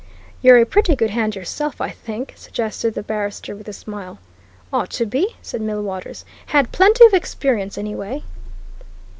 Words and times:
"You're 0.41 0.57
a 0.57 0.65
pretty 0.65 0.95
good 0.95 1.11
hand 1.11 1.35
yourself, 1.35 1.79
I 1.79 1.91
think?" 1.91 2.33
suggested 2.35 2.95
the 2.95 3.03
barrister, 3.03 3.55
with 3.55 3.67
a 3.67 3.71
smile. 3.73 4.17
"Ought 4.73 4.89
to 4.93 5.05
be," 5.05 5.35
said 5.43 5.61
Millwaters. 5.61 6.25
"Had 6.47 6.71
plenty 6.71 7.05
of 7.05 7.13
experience, 7.13 7.77
anyway." 7.77 8.23